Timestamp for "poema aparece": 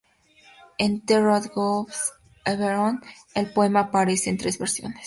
3.53-4.31